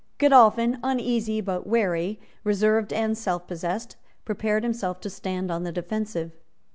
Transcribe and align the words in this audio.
Godolphin, 0.17 0.79
uneasy, 0.81 1.41
but 1.41 1.67
wary, 1.67 2.19
reserved 2.43 2.91
and 2.91 3.15
selfpossessed, 3.15 3.97
prepared 4.25 4.63
himself 4.63 4.99
to 5.01 5.11
stand 5.11 5.51
on 5.51 5.61
the 5.61 5.71
defensive. 5.71 6.31